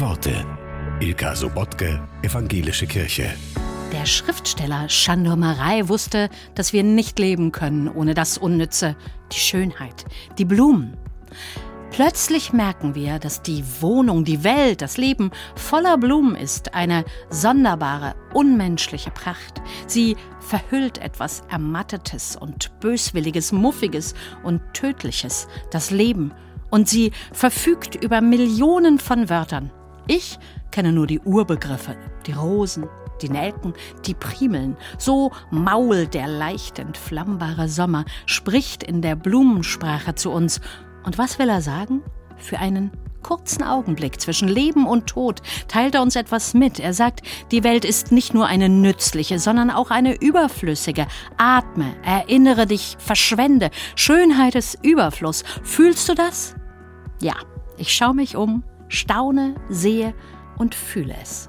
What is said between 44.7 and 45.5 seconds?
und Tod